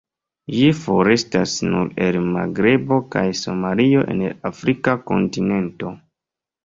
[0.53, 5.93] Ĝi forestas nur el Magrebo kaj Somalio en la afrika kontinento.